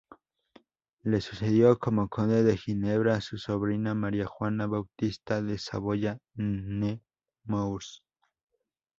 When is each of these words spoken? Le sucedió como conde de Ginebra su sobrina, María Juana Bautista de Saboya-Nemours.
Le 1.03 1.21
sucedió 1.21 1.77
como 1.77 2.09
conde 2.09 2.41
de 2.41 2.57
Ginebra 2.57 3.21
su 3.21 3.37
sobrina, 3.37 3.93
María 3.93 4.25
Juana 4.25 4.65
Bautista 4.65 5.43
de 5.43 5.59
Saboya-Nemours. 5.59 8.01